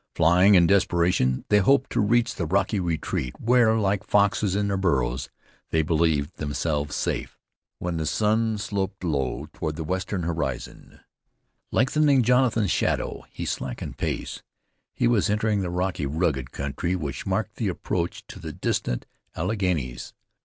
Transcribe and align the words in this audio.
Flying 0.15 0.55
in 0.55 0.65
desperation, 0.65 1.45
they 1.49 1.59
hoped 1.59 1.91
to 1.91 1.99
reach 2.01 2.33
the 2.33 2.47
rocky 2.47 2.79
retreat, 2.79 3.39
where, 3.39 3.75
like 3.75 4.03
foxes 4.03 4.55
in 4.55 4.67
their 4.67 4.75
burrows, 4.75 5.29
they 5.69 5.83
believed 5.83 6.37
themselves 6.37 6.95
safe. 6.95 7.37
When 7.77 7.97
the 7.97 8.07
sun 8.07 8.57
sloped 8.57 9.03
low 9.03 9.47
toward 9.53 9.75
the 9.75 9.83
western 9.83 10.23
horizon, 10.23 11.01
lengthening 11.69 12.23
Jonathan's 12.23 12.71
shadow, 12.71 13.25
he 13.31 13.45
slackened 13.45 13.99
pace. 13.99 14.41
He 14.91 15.07
was 15.07 15.29
entering 15.29 15.61
the 15.61 15.69
rocky, 15.69 16.07
rugged 16.07 16.49
country 16.51 16.95
which 16.95 17.27
marked 17.27 17.57
the 17.57 17.67
approach 17.67 18.25
to 18.29 18.39
the 18.39 18.51
distant 18.53 19.05
Alleghenies. 19.35 20.15